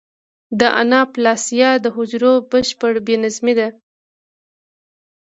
د 0.59 0.61
اناپلاسیا 0.81 1.69
د 1.83 1.85
حجرو 1.95 2.33
بشپړ 2.49 2.93
بې 3.05 3.15
نظمي 3.23 3.53
ده. 3.59 3.67